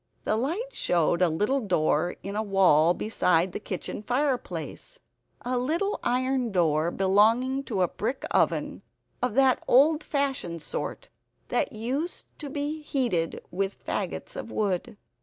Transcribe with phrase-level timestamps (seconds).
[0.23, 4.97] The light showed a little door in a wall beside the kitchen fireplace
[5.41, 8.81] a little iron door belonging to a brick oven
[9.21, 11.09] of that old fashioned sort
[11.49, 14.97] that used to be heated with faggots of wood.